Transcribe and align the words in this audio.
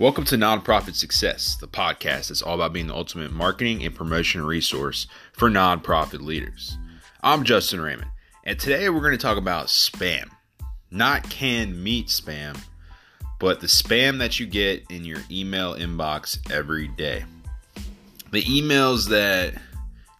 Welcome 0.00 0.26
to 0.26 0.36
Nonprofit 0.36 0.94
Success, 0.94 1.56
the 1.56 1.66
podcast 1.66 2.28
that's 2.28 2.40
all 2.40 2.54
about 2.54 2.72
being 2.72 2.86
the 2.86 2.94
ultimate 2.94 3.32
marketing 3.32 3.84
and 3.84 3.92
promotion 3.92 4.44
resource 4.44 5.08
for 5.32 5.50
nonprofit 5.50 6.20
leaders. 6.20 6.78
I'm 7.20 7.42
Justin 7.42 7.80
Raymond, 7.80 8.12
and 8.44 8.56
today 8.60 8.88
we're 8.90 9.00
going 9.00 9.10
to 9.10 9.18
talk 9.18 9.38
about 9.38 9.66
spam. 9.66 10.30
Not 10.92 11.28
canned 11.28 11.82
meat 11.82 12.06
spam, 12.06 12.56
but 13.40 13.58
the 13.58 13.66
spam 13.66 14.18
that 14.18 14.38
you 14.38 14.46
get 14.46 14.84
in 14.88 15.04
your 15.04 15.18
email 15.32 15.74
inbox 15.74 16.48
every 16.48 16.86
day. 16.86 17.24
The 18.30 18.44
emails 18.44 19.08
that 19.08 19.60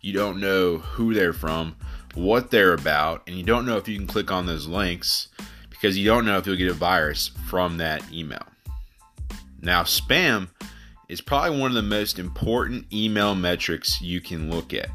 you 0.00 0.12
don't 0.12 0.40
know 0.40 0.78
who 0.78 1.14
they're 1.14 1.32
from, 1.32 1.76
what 2.14 2.50
they're 2.50 2.74
about, 2.74 3.22
and 3.28 3.36
you 3.36 3.44
don't 3.44 3.64
know 3.64 3.76
if 3.76 3.86
you 3.86 3.96
can 3.96 4.08
click 4.08 4.32
on 4.32 4.44
those 4.44 4.66
links 4.66 5.28
because 5.70 5.96
you 5.96 6.04
don't 6.04 6.26
know 6.26 6.36
if 6.36 6.48
you'll 6.48 6.56
get 6.56 6.68
a 6.68 6.74
virus 6.74 7.30
from 7.46 7.76
that 7.76 8.02
email. 8.12 8.42
Now, 9.60 9.82
spam 9.82 10.48
is 11.08 11.20
probably 11.20 11.58
one 11.58 11.70
of 11.70 11.74
the 11.74 11.82
most 11.82 12.18
important 12.18 12.92
email 12.92 13.34
metrics 13.34 14.00
you 14.00 14.20
can 14.20 14.50
look 14.50 14.72
at. 14.72 14.90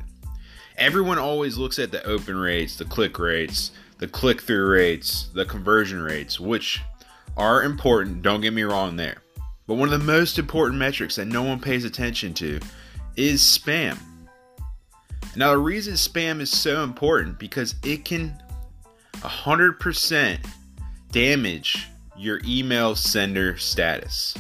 Everyone 0.77 1.17
always 1.17 1.58
looks 1.58 1.80
at 1.80 1.91
the 1.91 2.03
open 2.05 2.36
rates, 2.36 2.77
the 2.77 2.86
click 2.86 3.20
rates, 3.20 3.72
the 3.99 4.08
click 4.08 4.41
through 4.41 4.67
rates, 4.67 5.30
the 5.34 5.45
conversion 5.45 6.02
rates, 6.02 6.39
which 6.39 6.81
are 7.38 7.63
important, 7.63 8.22
don't 8.22 8.41
get 8.41 8.53
me 8.53 8.63
wrong 8.63 8.95
there. 8.95 9.17
But 9.67 9.76
one 9.76 9.91
of 9.91 9.99
the 9.99 10.05
most 10.05 10.38
important 10.38 10.77
metrics 10.80 11.16
that 11.16 11.25
no 11.25 11.44
one 11.44 11.59
pays 11.59 11.86
attention 11.86 12.34
to 12.36 12.59
is 13.16 13.41
spam. 13.41 13.98
Now, 15.36 15.52
the 15.52 15.58
reason 15.58 15.94
spam 15.94 16.41
is 16.41 16.52
so 16.52 16.84
important 16.84 17.39
because 17.39 17.75
it 17.84 18.05
can 18.05 18.38
100% 19.22 20.45
damage 21.11 21.88
your 22.17 22.39
email 22.45 22.95
sender 22.95 23.58
status. 23.58 24.36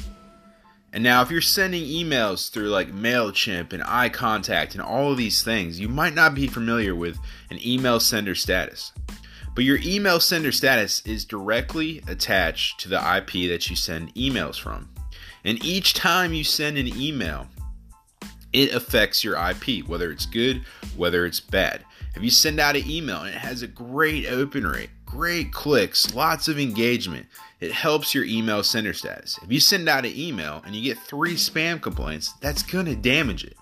And 0.93 1.03
now, 1.03 1.23
if 1.23 1.31
you're 1.31 1.41
sending 1.41 1.83
emails 1.83 2.51
through 2.51 2.69
like 2.69 2.91
MailChimp 2.91 3.73
and 3.73 3.81
iContact 3.81 4.73
and 4.73 4.81
all 4.81 5.11
of 5.11 5.17
these 5.17 5.41
things, 5.41 5.79
you 5.79 5.89
might 5.89 6.13
not 6.13 6.35
be 6.35 6.45
familiar 6.45 6.95
with 6.95 7.17
an 7.49 7.57
email 7.65 7.99
sender 7.99 8.35
status. 8.35 8.91
But 9.55 9.63
your 9.65 9.79
email 9.83 10.19
sender 10.19 10.51
status 10.51 11.01
is 11.05 11.25
directly 11.25 12.03
attached 12.07 12.79
to 12.81 12.89
the 12.89 12.97
IP 12.97 13.49
that 13.49 13.69
you 13.69 13.75
send 13.75 14.13
emails 14.13 14.59
from. 14.59 14.89
And 15.43 15.63
each 15.65 15.95
time 15.95 16.33
you 16.33 16.43
send 16.43 16.77
an 16.77 16.87
email, 16.87 17.47
it 18.51 18.73
affects 18.73 19.23
your 19.23 19.35
IP, 19.35 19.87
whether 19.87 20.11
it's 20.11 20.27
good, 20.27 20.63
whether 20.95 21.25
it's 21.25 21.39
bad. 21.39 21.83
If 22.15 22.23
you 22.23 22.29
send 22.29 22.59
out 22.59 22.75
an 22.75 22.87
email 22.87 23.21
and 23.21 23.29
it 23.29 23.39
has 23.39 23.63
a 23.63 23.67
great 23.67 24.27
open 24.27 24.65
rate, 24.65 24.91
great 25.13 25.53
clicks, 25.53 26.15
lots 26.15 26.47
of 26.47 26.57
engagement, 26.57 27.27
it 27.59 27.71
helps 27.71 28.15
your 28.15 28.23
email 28.23 28.63
sender 28.63 28.93
status. 28.93 29.39
If 29.43 29.51
you 29.51 29.59
send 29.59 29.87
out 29.87 30.05
an 30.05 30.13
email 30.15 30.63
and 30.65 30.75
you 30.75 30.81
get 30.81 31.03
three 31.03 31.35
spam 31.35 31.79
complaints, 31.79 32.33
that's 32.41 32.63
going 32.63 32.87
to 32.87 32.95
damage 32.95 33.43
it. 33.43 33.55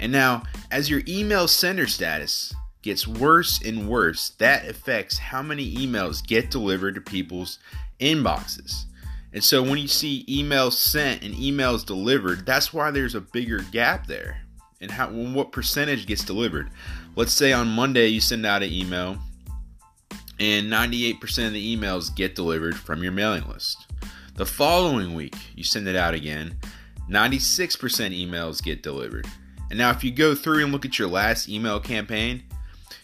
And 0.00 0.10
now, 0.10 0.42
as 0.72 0.90
your 0.90 1.02
email 1.06 1.46
sender 1.46 1.86
status 1.86 2.52
gets 2.82 3.06
worse 3.06 3.62
and 3.62 3.88
worse, 3.88 4.30
that 4.38 4.66
affects 4.66 5.18
how 5.18 5.40
many 5.40 5.72
emails 5.76 6.26
get 6.26 6.50
delivered 6.50 6.96
to 6.96 7.00
people's 7.00 7.60
inboxes. 8.00 8.86
And 9.32 9.44
so 9.44 9.62
when 9.62 9.78
you 9.78 9.86
see 9.86 10.24
emails 10.28 10.72
sent 10.72 11.22
and 11.22 11.32
emails 11.32 11.86
delivered, 11.86 12.44
that's 12.44 12.74
why 12.74 12.90
there's 12.90 13.14
a 13.14 13.20
bigger 13.20 13.60
gap 13.70 14.08
there. 14.08 14.40
And 14.80 14.90
how 14.90 15.10
what 15.10 15.52
percentage 15.52 16.06
gets 16.06 16.24
delivered. 16.24 16.70
Let's 17.14 17.32
say 17.32 17.52
on 17.52 17.68
Monday 17.68 18.08
you 18.08 18.20
send 18.20 18.44
out 18.44 18.64
an 18.64 18.72
email 18.72 19.18
and 20.40 20.72
98% 20.72 21.46
of 21.46 21.52
the 21.52 21.76
emails 21.76 22.14
get 22.14 22.34
delivered 22.34 22.76
from 22.76 23.02
your 23.02 23.12
mailing 23.12 23.46
list. 23.46 23.86
The 24.36 24.46
following 24.46 25.14
week, 25.14 25.36
you 25.54 25.62
send 25.62 25.86
it 25.86 25.94
out 25.94 26.14
again, 26.14 26.56
96% 27.10 27.78
emails 28.18 28.62
get 28.62 28.82
delivered. 28.82 29.26
And 29.68 29.78
now, 29.78 29.90
if 29.90 30.02
you 30.02 30.10
go 30.10 30.34
through 30.34 30.64
and 30.64 30.72
look 30.72 30.86
at 30.86 30.98
your 30.98 31.08
last 31.08 31.48
email 31.48 31.78
campaign, 31.78 32.42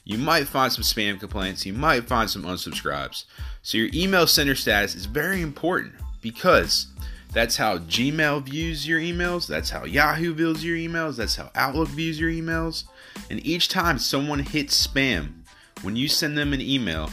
you 0.04 0.16
might 0.16 0.48
find 0.48 0.72
some 0.72 0.82
spam 0.82 1.20
complaints, 1.20 1.66
you 1.66 1.74
might 1.74 2.08
find 2.08 2.30
some 2.30 2.42
unsubscribes. 2.42 3.24
So, 3.62 3.76
your 3.78 3.90
email 3.92 4.26
sender 4.26 4.54
status 4.54 4.94
is 4.94 5.04
very 5.04 5.42
important 5.42 5.94
because 6.22 6.86
that's 7.32 7.56
how 7.56 7.78
Gmail 7.78 8.44
views 8.44 8.88
your 8.88 8.98
emails, 8.98 9.46
that's 9.46 9.68
how 9.68 9.84
Yahoo 9.84 10.32
views 10.32 10.64
your 10.64 10.76
emails, 10.76 11.16
that's 11.16 11.36
how 11.36 11.50
Outlook 11.54 11.88
views 11.88 12.18
your 12.18 12.30
emails. 12.30 12.84
And 13.30 13.44
each 13.44 13.68
time 13.68 13.98
someone 13.98 14.38
hits 14.38 14.86
spam, 14.86 15.42
when 15.82 15.96
you 15.96 16.08
send 16.08 16.38
them 16.38 16.54
an 16.54 16.60
email, 16.62 17.10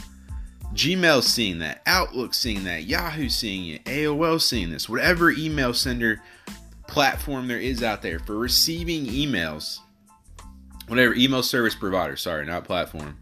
Gmail 0.74 1.22
seeing 1.22 1.60
that, 1.60 1.82
Outlook 1.86 2.34
seeing 2.34 2.64
that, 2.64 2.84
Yahoo 2.84 3.28
seeing 3.28 3.68
it, 3.68 3.84
AOL 3.84 4.40
seeing 4.40 4.70
this, 4.70 4.88
whatever 4.88 5.30
email 5.30 5.72
sender 5.72 6.20
platform 6.88 7.46
there 7.46 7.60
is 7.60 7.82
out 7.82 8.02
there 8.02 8.18
for 8.18 8.36
receiving 8.36 9.06
emails, 9.06 9.78
whatever 10.88 11.14
email 11.14 11.42
service 11.42 11.76
provider, 11.76 12.16
sorry, 12.16 12.44
not 12.44 12.64
platform. 12.64 13.16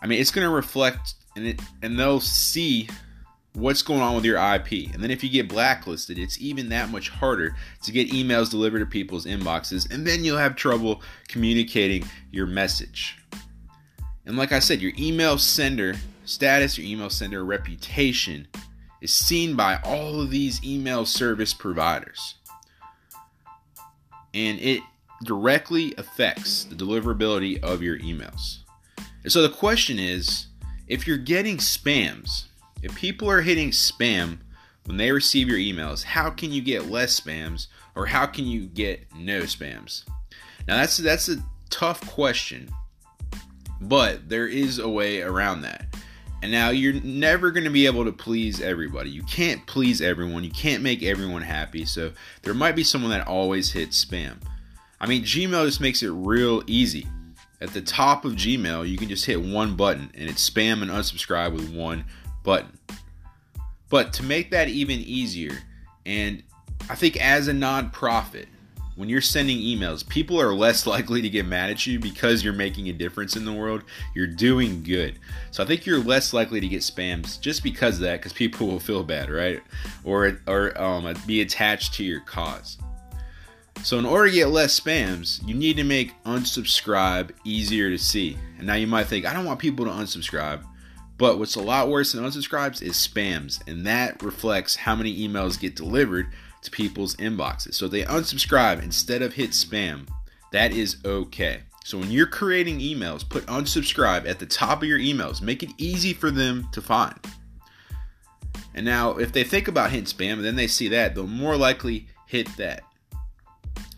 I 0.00 0.06
mean, 0.06 0.20
it's 0.20 0.30
going 0.30 0.46
to 0.46 0.52
reflect 0.52 1.14
and 1.36 1.46
it 1.46 1.60
and 1.82 1.98
they'll 1.98 2.20
see 2.20 2.88
what's 3.54 3.82
going 3.82 4.00
on 4.00 4.14
with 4.14 4.24
your 4.24 4.36
IP. 4.36 4.92
And 4.94 5.02
then 5.02 5.10
if 5.10 5.22
you 5.22 5.28
get 5.28 5.48
blacklisted, 5.48 6.18
it's 6.18 6.40
even 6.40 6.70
that 6.70 6.90
much 6.90 7.10
harder 7.10 7.54
to 7.82 7.92
get 7.92 8.10
emails 8.10 8.50
delivered 8.50 8.78
to 8.78 8.86
people's 8.86 9.26
inboxes 9.26 9.92
and 9.92 10.06
then 10.06 10.24
you'll 10.24 10.38
have 10.38 10.56
trouble 10.56 11.02
communicating 11.28 12.04
your 12.30 12.46
message. 12.46 13.18
And 14.24 14.38
like 14.38 14.52
I 14.52 14.58
said, 14.58 14.80
your 14.80 14.92
email 14.98 15.36
sender 15.36 15.96
status, 16.24 16.78
your 16.78 16.86
email 16.86 17.10
sender 17.10 17.44
reputation 17.44 18.48
is 19.00 19.12
seen 19.12 19.56
by 19.56 19.80
all 19.84 20.20
of 20.20 20.30
these 20.30 20.64
email 20.64 21.04
service 21.04 21.52
providers. 21.52 22.36
And 24.32 24.58
it 24.60 24.82
directly 25.24 25.94
affects 25.98 26.64
the 26.64 26.74
deliverability 26.74 27.62
of 27.62 27.82
your 27.82 27.98
emails. 27.98 28.58
And 29.22 29.32
so 29.32 29.42
the 29.42 29.48
question 29.48 29.98
is 29.98 30.46
if 30.88 31.06
you're 31.06 31.18
getting 31.18 31.58
spams, 31.58 32.44
if 32.82 32.94
people 32.94 33.30
are 33.30 33.42
hitting 33.42 33.70
spam 33.70 34.38
when 34.84 34.96
they 34.96 35.12
receive 35.12 35.48
your 35.48 35.58
emails, 35.58 36.02
how 36.02 36.30
can 36.30 36.52
you 36.52 36.60
get 36.60 36.90
less 36.90 37.20
spams 37.20 37.68
or 37.94 38.06
how 38.06 38.26
can 38.26 38.46
you 38.46 38.66
get 38.66 39.04
no 39.16 39.42
spams? 39.42 40.04
Now 40.66 40.76
that's 40.76 40.96
that's 40.96 41.28
a 41.28 41.44
tough 41.70 42.06
question, 42.08 42.68
but 43.80 44.28
there 44.28 44.46
is 44.46 44.78
a 44.78 44.88
way 44.88 45.22
around 45.22 45.62
that. 45.62 45.86
And 46.42 46.50
now 46.50 46.70
you're 46.70 47.00
never 47.04 47.52
going 47.52 47.64
to 47.64 47.70
be 47.70 47.86
able 47.86 48.04
to 48.04 48.12
please 48.12 48.60
everybody. 48.60 49.10
You 49.10 49.22
can't 49.22 49.64
please 49.66 50.02
everyone. 50.02 50.42
You 50.42 50.50
can't 50.50 50.82
make 50.82 51.02
everyone 51.04 51.42
happy. 51.42 51.84
So 51.84 52.12
there 52.42 52.52
might 52.52 52.74
be 52.74 52.82
someone 52.82 53.12
that 53.12 53.28
always 53.28 53.70
hits 53.70 54.04
spam. 54.04 54.34
I 55.00 55.06
mean, 55.06 55.22
Gmail 55.22 55.64
just 55.64 55.80
makes 55.80 56.02
it 56.02 56.10
real 56.10 56.64
easy. 56.66 57.06
At 57.60 57.72
the 57.72 57.80
top 57.80 58.24
of 58.24 58.32
Gmail, 58.32 58.88
you 58.88 58.98
can 58.98 59.08
just 59.08 59.24
hit 59.24 59.40
one 59.40 59.76
button 59.76 60.10
and 60.14 60.28
it's 60.28 60.48
spam 60.48 60.82
and 60.82 60.90
unsubscribe 60.90 61.52
with 61.52 61.72
one 61.72 62.04
button. 62.42 62.76
But 63.88 64.12
to 64.14 64.24
make 64.24 64.50
that 64.50 64.68
even 64.68 64.98
easier, 64.98 65.56
and 66.04 66.42
I 66.90 66.96
think 66.96 67.16
as 67.22 67.46
a 67.46 67.52
nonprofit, 67.52 68.46
when 68.96 69.08
you're 69.08 69.20
sending 69.20 69.58
emails, 69.58 70.06
people 70.06 70.40
are 70.40 70.54
less 70.54 70.86
likely 70.86 71.22
to 71.22 71.28
get 71.28 71.46
mad 71.46 71.70
at 71.70 71.86
you 71.86 71.98
because 71.98 72.44
you're 72.44 72.52
making 72.52 72.88
a 72.88 72.92
difference 72.92 73.36
in 73.36 73.44
the 73.44 73.52
world. 73.52 73.84
You're 74.14 74.26
doing 74.26 74.82
good. 74.82 75.18
So 75.50 75.62
I 75.62 75.66
think 75.66 75.86
you're 75.86 76.02
less 76.02 76.32
likely 76.32 76.60
to 76.60 76.68
get 76.68 76.82
spams 76.82 77.40
just 77.40 77.62
because 77.62 77.96
of 77.96 78.02
that, 78.02 78.20
because 78.20 78.32
people 78.32 78.66
will 78.68 78.80
feel 78.80 79.02
bad, 79.02 79.30
right? 79.30 79.62
Or 80.04 80.38
or 80.46 80.80
um, 80.80 81.14
be 81.26 81.40
attached 81.40 81.94
to 81.94 82.04
your 82.04 82.20
cause. 82.20 82.78
So 83.82 83.98
in 83.98 84.06
order 84.06 84.28
to 84.28 84.34
get 84.34 84.48
less 84.50 84.78
spams, 84.78 85.44
you 85.46 85.54
need 85.54 85.76
to 85.76 85.84
make 85.84 86.22
unsubscribe 86.24 87.30
easier 87.44 87.90
to 87.90 87.98
see. 87.98 88.38
And 88.58 88.66
now 88.66 88.74
you 88.74 88.86
might 88.86 89.08
think, 89.08 89.26
I 89.26 89.32
don't 89.32 89.44
want 89.44 89.58
people 89.58 89.84
to 89.86 89.90
unsubscribe. 89.90 90.64
But 91.18 91.38
what's 91.38 91.56
a 91.56 91.62
lot 91.62 91.88
worse 91.88 92.12
than 92.12 92.24
unsubscribes 92.24 92.80
is 92.82 92.94
spams, 92.94 93.66
and 93.68 93.86
that 93.86 94.22
reflects 94.22 94.76
how 94.76 94.94
many 94.94 95.26
emails 95.26 95.58
get 95.58 95.76
delivered 95.76 96.28
to 96.62 96.70
people's 96.70 97.16
inboxes. 97.16 97.74
So 97.74 97.88
they 97.88 98.02
unsubscribe 98.02 98.82
instead 98.82 99.22
of 99.22 99.34
hit 99.34 99.50
spam, 99.50 100.08
that 100.52 100.72
is 100.72 100.96
okay. 101.04 101.62
So 101.84 101.98
when 101.98 102.10
you're 102.10 102.26
creating 102.26 102.78
emails, 102.78 103.28
put 103.28 103.44
unsubscribe 103.46 104.28
at 104.28 104.38
the 104.38 104.46
top 104.46 104.82
of 104.82 104.88
your 104.88 104.98
emails. 104.98 105.42
Make 105.42 105.62
it 105.62 105.70
easy 105.78 106.12
for 106.12 106.30
them 106.30 106.68
to 106.72 106.80
find. 106.80 107.18
And 108.74 108.86
now, 108.86 109.18
if 109.18 109.32
they 109.32 109.44
think 109.44 109.68
about 109.68 109.90
hitting 109.90 110.06
spam 110.06 110.34
and 110.34 110.44
then 110.44 110.56
they 110.56 110.66
see 110.66 110.88
that, 110.88 111.14
they'll 111.14 111.26
more 111.26 111.56
likely 111.56 112.06
hit 112.26 112.48
that. 112.56 112.84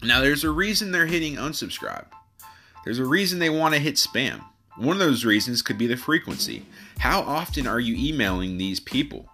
Now, 0.02 0.20
there's 0.20 0.44
a 0.44 0.50
reason 0.50 0.90
they're 0.90 1.06
hitting 1.06 1.36
unsubscribe. 1.36 2.06
There's 2.84 2.98
a 2.98 3.04
reason 3.04 3.38
they 3.38 3.50
want 3.50 3.74
to 3.74 3.80
hit 3.80 3.94
spam. 3.94 4.44
One 4.76 4.96
of 4.96 4.98
those 4.98 5.24
reasons 5.24 5.62
could 5.62 5.78
be 5.78 5.86
the 5.86 5.96
frequency. 5.96 6.66
How 6.98 7.20
often 7.20 7.66
are 7.66 7.80
you 7.80 7.94
emailing 7.96 8.58
these 8.58 8.80
people? 8.80 9.28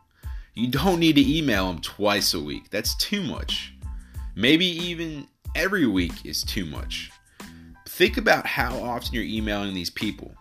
You 0.60 0.68
don't 0.68 1.00
need 1.00 1.14
to 1.14 1.38
email 1.38 1.68
them 1.68 1.80
twice 1.80 2.34
a 2.34 2.38
week. 2.38 2.68
That's 2.68 2.94
too 2.96 3.22
much. 3.22 3.72
Maybe 4.36 4.66
even 4.66 5.26
every 5.54 5.86
week 5.86 6.26
is 6.26 6.44
too 6.44 6.66
much. 6.66 7.10
Think 7.88 8.18
about 8.18 8.46
how 8.46 8.76
often 8.76 9.14
you're 9.14 9.24
emailing 9.24 9.72
these 9.72 9.88
people. 9.88 10.34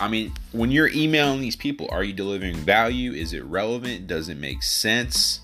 I 0.00 0.08
mean, 0.08 0.32
when 0.50 0.72
you're 0.72 0.90
emailing 0.90 1.40
these 1.40 1.54
people, 1.54 1.88
are 1.92 2.02
you 2.02 2.12
delivering 2.12 2.56
value? 2.56 3.12
Is 3.12 3.32
it 3.32 3.44
relevant? 3.44 4.08
Does 4.08 4.28
it 4.28 4.38
make 4.38 4.64
sense? 4.64 5.38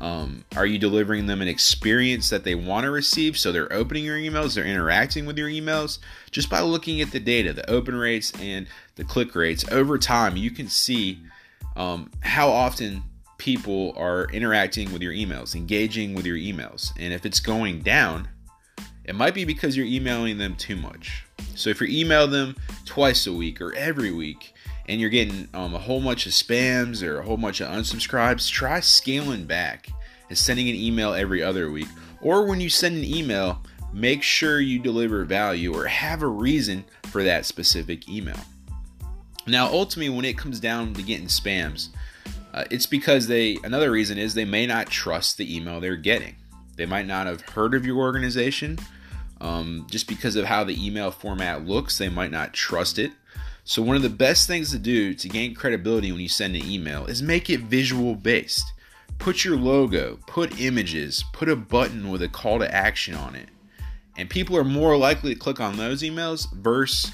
Um, 0.00 0.46
are 0.56 0.64
you 0.64 0.78
delivering 0.78 1.26
them 1.26 1.42
an 1.42 1.48
experience 1.48 2.30
that 2.30 2.44
they 2.44 2.54
want 2.54 2.84
to 2.84 2.90
receive? 2.90 3.36
So 3.36 3.52
they're 3.52 3.70
opening 3.70 4.06
your 4.06 4.16
emails, 4.16 4.54
they're 4.54 4.64
interacting 4.64 5.26
with 5.26 5.36
your 5.36 5.50
emails. 5.50 5.98
Just 6.30 6.48
by 6.48 6.60
looking 6.62 7.02
at 7.02 7.10
the 7.10 7.20
data, 7.20 7.52
the 7.52 7.68
open 7.68 7.94
rates 7.94 8.32
and 8.40 8.66
the 8.96 9.04
click 9.04 9.34
rates 9.34 9.66
over 9.70 9.98
time, 9.98 10.38
you 10.38 10.50
can 10.50 10.68
see 10.68 11.20
um, 11.76 12.10
how 12.20 12.48
often 12.48 13.02
people 13.38 13.94
are 13.96 14.26
interacting 14.32 14.92
with 14.92 15.02
your 15.02 15.12
emails, 15.12 15.54
engaging 15.54 16.14
with 16.14 16.26
your 16.26 16.36
emails. 16.36 16.92
And 16.98 17.12
if 17.12 17.24
it's 17.24 17.40
going 17.40 17.80
down, 17.80 18.28
it 19.04 19.14
might 19.14 19.34
be 19.34 19.44
because 19.44 19.76
you're 19.76 19.86
emailing 19.86 20.38
them 20.38 20.54
too 20.56 20.76
much. 20.76 21.24
So 21.54 21.70
if 21.70 21.80
you 21.80 21.86
email 21.88 22.26
them 22.26 22.56
twice 22.84 23.26
a 23.26 23.32
week 23.32 23.60
or 23.60 23.74
every 23.74 24.12
week, 24.12 24.54
and 24.88 25.00
you're 25.00 25.10
getting 25.10 25.48
um, 25.54 25.74
a 25.74 25.78
whole 25.78 26.00
bunch 26.00 26.26
of 26.26 26.32
spams 26.32 27.02
or 27.02 27.18
a 27.18 27.22
whole 27.22 27.36
bunch 27.36 27.60
of 27.60 27.68
unsubscribes, 27.68 28.50
try 28.50 28.80
scaling 28.80 29.44
back 29.44 29.88
and 30.28 30.36
sending 30.36 30.68
an 30.68 30.74
email 30.74 31.12
every 31.12 31.42
other 31.42 31.70
week. 31.70 31.88
Or 32.20 32.46
when 32.46 32.60
you 32.60 32.70
send 32.70 32.96
an 32.96 33.04
email, 33.04 33.62
make 33.92 34.22
sure 34.22 34.60
you 34.60 34.78
deliver 34.78 35.24
value 35.24 35.74
or 35.74 35.86
have 35.86 36.22
a 36.22 36.26
reason 36.26 36.84
for 37.04 37.22
that 37.22 37.46
specific 37.46 38.08
email. 38.08 38.40
Now, 39.46 39.66
ultimately, 39.66 40.14
when 40.14 40.24
it 40.24 40.36
comes 40.36 40.60
down 40.60 40.94
to 40.94 41.02
getting 41.02 41.26
spams, 41.26 41.88
uh, 42.54 42.64
it's 42.70 42.86
because 42.86 43.26
they, 43.26 43.58
another 43.62 43.90
reason 43.90 44.18
is 44.18 44.34
they 44.34 44.44
may 44.44 44.66
not 44.66 44.88
trust 44.88 45.36
the 45.36 45.56
email 45.56 45.80
they're 45.80 45.96
getting. 45.96 46.36
They 46.76 46.86
might 46.86 47.06
not 47.06 47.26
have 47.26 47.42
heard 47.42 47.74
of 47.74 47.84
your 47.84 47.98
organization. 47.98 48.78
Um, 49.40 49.86
just 49.90 50.08
because 50.08 50.36
of 50.36 50.46
how 50.46 50.64
the 50.64 50.84
email 50.84 51.10
format 51.10 51.64
looks, 51.64 51.98
they 51.98 52.08
might 52.08 52.30
not 52.30 52.52
trust 52.54 52.98
it. 52.98 53.12
So, 53.64 53.82
one 53.82 53.96
of 53.96 54.02
the 54.02 54.08
best 54.08 54.46
things 54.46 54.70
to 54.72 54.78
do 54.78 55.14
to 55.14 55.28
gain 55.28 55.54
credibility 55.54 56.10
when 56.10 56.20
you 56.20 56.28
send 56.28 56.56
an 56.56 56.64
email 56.64 57.06
is 57.06 57.22
make 57.22 57.50
it 57.50 57.60
visual 57.60 58.14
based. 58.14 58.72
Put 59.18 59.44
your 59.44 59.56
logo, 59.56 60.18
put 60.26 60.60
images, 60.60 61.24
put 61.32 61.48
a 61.48 61.56
button 61.56 62.10
with 62.10 62.22
a 62.22 62.28
call 62.28 62.60
to 62.60 62.74
action 62.74 63.14
on 63.14 63.34
it. 63.34 63.48
And 64.16 64.30
people 64.30 64.56
are 64.56 64.64
more 64.64 64.96
likely 64.96 65.34
to 65.34 65.38
click 65.38 65.60
on 65.60 65.76
those 65.76 66.02
emails 66.02 66.52
versus 66.52 67.12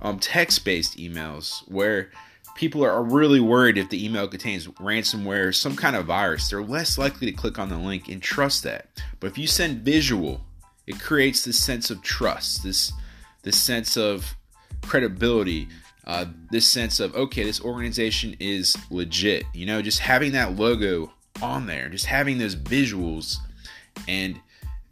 um, 0.00 0.18
text 0.18 0.64
based 0.64 0.98
emails 0.98 1.68
where 1.70 2.10
people 2.54 2.84
are 2.84 3.02
really 3.02 3.40
worried 3.40 3.78
if 3.78 3.88
the 3.88 4.04
email 4.04 4.28
contains 4.28 4.66
ransomware 4.68 5.54
some 5.54 5.76
kind 5.76 5.96
of 5.96 6.06
virus. 6.06 6.50
They're 6.50 6.62
less 6.62 6.98
likely 6.98 7.30
to 7.30 7.36
click 7.36 7.58
on 7.58 7.68
the 7.68 7.78
link 7.78 8.08
and 8.08 8.22
trust 8.22 8.62
that. 8.64 8.88
But 9.20 9.28
if 9.28 9.38
you 9.38 9.46
send 9.46 9.82
visual, 9.82 10.42
it 10.86 11.00
creates 11.00 11.44
this 11.44 11.58
sense 11.58 11.90
of 11.90 12.02
trust, 12.02 12.62
this 12.62 12.92
this 13.42 13.60
sense 13.60 13.96
of 13.96 14.36
credibility, 14.82 15.68
uh, 16.06 16.26
this 16.50 16.66
sense 16.66 17.00
of 17.00 17.14
okay, 17.14 17.44
this 17.44 17.60
organization 17.60 18.36
is 18.40 18.76
legit. 18.90 19.44
You 19.54 19.66
know, 19.66 19.82
just 19.82 20.00
having 20.00 20.32
that 20.32 20.56
logo 20.56 21.12
on 21.40 21.66
there, 21.66 21.88
just 21.88 22.06
having 22.06 22.38
those 22.38 22.56
visuals, 22.56 23.36
and 24.06 24.40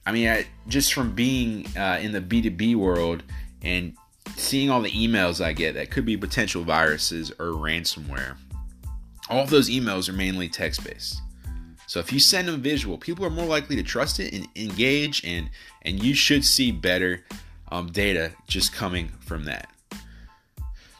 I 0.07 0.13
mean, 0.13 0.29
I, 0.29 0.47
just 0.67 0.95
from 0.95 1.15
being 1.15 1.67
uh, 1.77 1.99
in 2.01 2.13
the 2.13 2.21
B 2.21 2.41
two 2.43 2.51
B 2.51 2.75
world 2.75 3.23
and 3.63 3.95
seeing 4.37 4.71
all 4.71 4.83
the 4.83 4.91
emails 4.91 5.45
I 5.45 5.53
get 5.53 5.75
that 5.75 5.91
could 5.91 6.05
be 6.05 6.17
potential 6.17 6.63
viruses 6.63 7.31
or 7.33 7.53
ransomware, 7.53 8.37
all 9.29 9.43
of 9.43 9.51
those 9.51 9.71
emails 9.71 10.09
are 10.09 10.13
mainly 10.13 10.49
text 10.49 10.85
based. 10.85 11.21
So 11.87 11.99
if 11.99 12.13
you 12.13 12.21
send 12.21 12.47
them 12.47 12.63
visual, 12.63 12.99
people 12.99 13.25
are 13.25 13.31
more 13.31 13.47
likely 13.47 13.75
to 13.77 13.83
trust 13.83 14.21
it 14.21 14.33
and 14.33 14.47
engage, 14.55 15.25
and 15.25 15.51
and 15.83 16.03
you 16.03 16.15
should 16.15 16.45
see 16.45 16.71
better 16.71 17.25
um, 17.73 17.89
data 17.91 18.33
just 18.47 18.73
coming 18.73 19.11
from 19.21 19.45
that. 19.45 19.69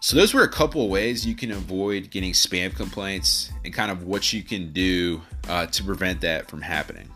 So 0.01 0.17
those 0.17 0.33
were 0.33 0.43
a 0.43 0.49
couple 0.49 0.83
of 0.83 0.91
ways 0.91 1.27
you 1.27 1.37
can 1.37 1.53
avoid 1.53 2.11
getting 2.11 2.33
spam 2.33 2.75
complaints 2.75 3.53
and 3.65 3.75
kind 3.75 3.91
of 3.91 4.05
what 4.05 4.33
you 4.33 4.43
can 4.43 4.73
do 4.73 5.21
uh, 5.49 5.67
to 5.67 5.85
prevent 5.85 6.23
that 6.23 6.49
from 6.51 6.63
happening. 6.63 7.09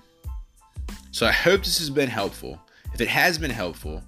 So 1.11 1.27
I 1.27 1.33
hope 1.33 1.65
this 1.65 1.79
has 1.79 1.91
been 1.91 2.11
helpful. 2.11 2.61
If 2.93 3.01
it 3.01 3.09
has 3.09 3.39
been 3.39 3.51
helpful, 3.51 4.03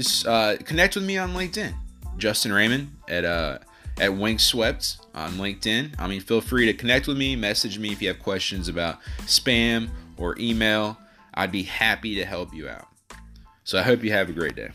just 0.00 0.26
uh, 0.26 0.56
connect 0.64 0.94
with 0.94 1.04
me 1.04 1.18
on 1.18 1.34
LinkedIn, 1.34 1.74
Justin 2.16 2.52
Raymond 2.52 2.90
at 3.08 3.26
uh, 3.26 3.58
at 3.98 4.10
Wingswept 4.10 4.98
on 5.14 5.32
LinkedIn. 5.32 5.94
I 5.98 6.06
mean, 6.06 6.22
feel 6.22 6.40
free 6.40 6.64
to 6.66 6.72
connect 6.72 7.06
with 7.06 7.18
me, 7.18 7.36
message 7.36 7.78
me 7.78 7.92
if 7.92 8.00
you 8.00 8.08
have 8.08 8.18
questions 8.18 8.68
about 8.68 8.98
spam 9.22 9.90
or 10.16 10.38
email. 10.38 10.96
I'd 11.34 11.52
be 11.52 11.64
happy 11.64 12.14
to 12.14 12.24
help 12.24 12.54
you 12.54 12.68
out. 12.68 12.88
So 13.64 13.78
I 13.78 13.82
hope 13.82 14.02
you 14.02 14.10
have 14.12 14.30
a 14.30 14.32
great 14.32 14.56
day. 14.56 14.70